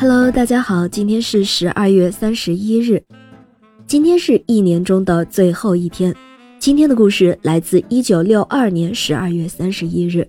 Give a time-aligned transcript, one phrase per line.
[0.00, 3.02] Hello，大家好，今天是十二月三十一日，
[3.86, 6.16] 今天是一年中的最后一天。
[6.58, 10.26] 今天的故事来自一九六二年十二月三十一日，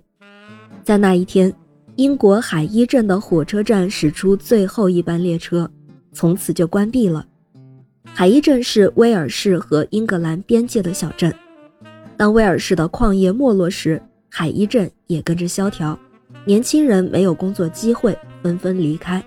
[0.84, 1.50] 在那一天，
[1.96, 5.70] 英国海伊镇的火车站驶出最后一班列车，
[6.12, 7.24] 从此就关闭了。
[8.12, 11.34] 海伊镇是威尔士和英格兰边界的小镇，
[12.18, 15.98] 当威尔士的矿业没落时，海伊镇也跟着萧条，
[16.44, 19.24] 年轻人没有工作机会，纷纷离开。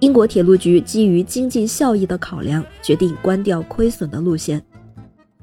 [0.00, 4.62] 英国铁路局基于经济效益的考量，决定关掉亏损的路线。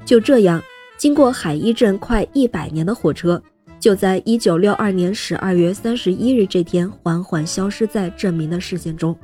[0.06, 0.62] 就这样，
[0.98, 3.42] 经过海伊镇快一百年的火车，
[3.80, 9.18] 就在一九六二年十二月三十一日这天缓缓消失在镇民的视线中。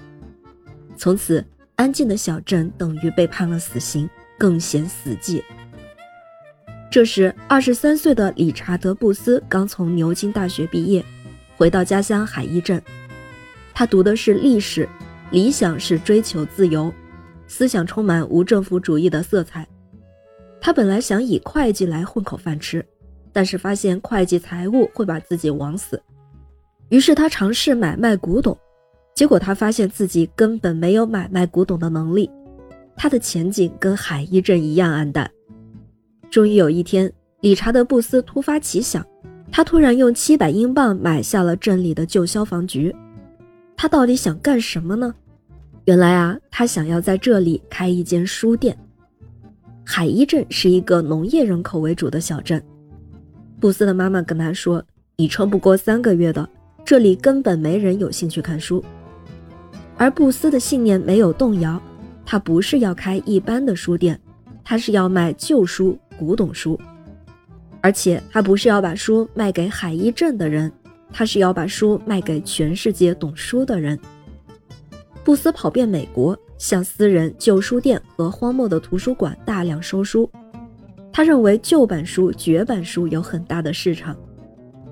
[0.95, 4.09] 从此，安静的小镇等于被判了死刑，
[4.39, 5.43] 更显死寂。
[6.89, 11.03] 这时，二十三岁的理查德·布斯刚从牛津大学毕业，
[11.57, 12.81] 回到家乡海伊镇。
[13.73, 14.87] 他读的是历史。
[15.29, 16.93] 理想是追求自由，
[17.47, 19.67] 思想充满无政府主义的色彩。
[20.61, 22.85] 他本来想以会计来混口饭吃，
[23.33, 26.01] 但是发现会计财务会把自己枉死，
[26.89, 28.57] 于是他尝试买卖古董，
[29.13, 32.29] 结果他发现自己根本没有买卖古董的能力，
[32.95, 35.29] 他的前景跟海伊镇一样黯淡。
[36.29, 39.05] 终于有一天，理查德·布斯突发奇想，
[39.51, 42.95] 他突然用七百英镑买下了镇里的旧消防局。
[43.77, 45.13] 他到底想干什么呢？
[45.87, 48.77] 原来啊，他想要在这里开一间书店。
[49.85, 52.61] 海伊镇是一个农业人口为主的小镇。
[53.57, 54.83] 布斯的妈妈跟他说
[55.15, 56.45] ：“你撑不过三个月的，
[56.83, 58.83] 这里根本没人有兴趣看书。”
[59.95, 61.81] 而布斯的信念没有动摇，
[62.25, 64.19] 他不是要开一般的书店，
[64.65, 66.77] 他是要卖旧书、古董书，
[67.79, 70.69] 而且他不是要把书卖给海伊镇的人。
[71.13, 73.97] 他是要把书卖给全世界懂书的人。
[75.27, 80.31] 布斯跑遍美国，向私人旧书店和荒漠的图书馆大量收书。
[81.11, 84.15] 他认为旧版书、绝版书有很大的市场，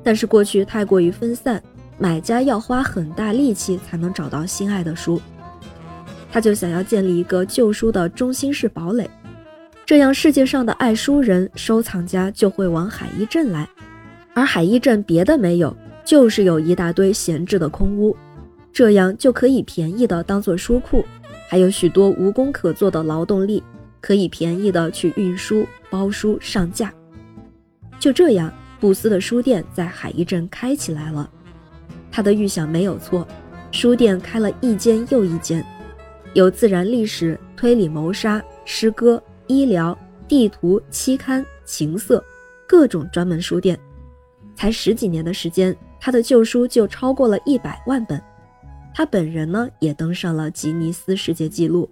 [0.04, 1.64] 但是过去太过于分散，
[1.98, 5.22] 买家要花很大力气才能找到心爱的书。
[6.30, 9.10] 他就想要建立一个旧书的中心式堡垒，
[9.86, 13.66] 这样世界上的爱书人、收藏家就会往海伊镇来，
[14.34, 15.74] 而海伊镇别的没有。
[16.04, 18.16] 就是有一大堆闲置的空屋，
[18.76, 21.06] 这样就可以便宜的当做书库，
[21.48, 23.64] 还有许多无工可做的劳动力，
[24.02, 26.94] 可以便宜的去运输、包书、上架。
[27.98, 31.32] 就这样，布斯的书店在海一镇开起来了。
[32.12, 33.26] 他的预想没有错，
[33.72, 35.66] 书店开了一间又一间，
[36.34, 39.98] 有自然历史、推理谋杀、诗歌、医疗、
[40.28, 42.22] 地图、期刊、情色，
[42.68, 43.80] 各种专门书店。
[44.54, 45.74] 才十几年的时间。
[45.98, 48.22] 他的旧书就超过了一百万本，
[48.98, 51.90] 他本人呢也登上了吉尼斯世界纪录，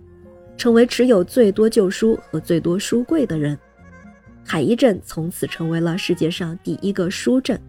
[0.55, 3.59] 成为持有最多旧书和最多书柜的人。
[4.41, 7.59] 海伊镇从此成为了世界上第一个书镇。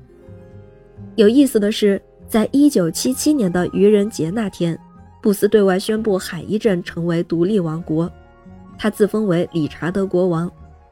[1.17, 4.79] 有意思的是，在一九七七年的愚人节那天，
[5.21, 8.09] 布斯对外宣布海伊镇成为独立王国，
[8.79, 10.49] 他自封为理查德国王，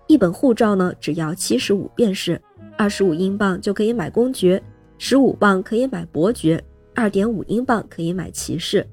[0.09, 2.43] 一本护照呢只要七十五便士，
[2.77, 4.61] 二十五英镑就可以买公爵。
[4.99, 6.61] 十五磅可以买伯爵，
[6.95, 8.87] 二点五英镑可以买骑士，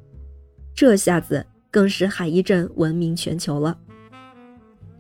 [0.74, 3.78] 这下子更使海伊镇闻名全球了。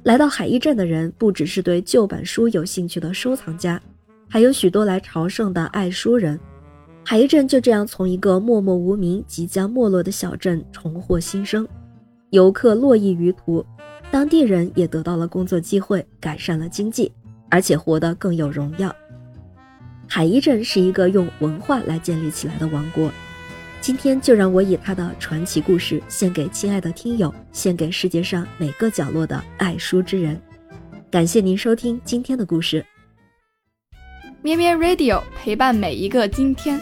[0.03, 3.81] 来到海伊镇的人，不只是对旧版书有兴趣的收藏家，
[4.29, 6.39] 还有许多来朝圣的爱书人。
[7.05, 11.67] 海伊镇就这样从一个默默无名、即将没落的小镇重获新生，
[12.29, 13.65] 游客络绎于途，
[14.11, 17.11] 当地人也得到了工作机会，改善了经济，
[17.49, 18.95] 而且活得更有荣耀。
[20.11, 23.11] 海伊镇是一个用文化来建立起来的王国，
[23.79, 30.41] 今天就让我以他的传奇故事献给亲爱的听友，献给世界上每个角落的爱书之人。
[31.11, 32.83] 感谢您收听今天的故事，
[34.41, 36.81] 咩咩 Radio 陪伴每一个今天。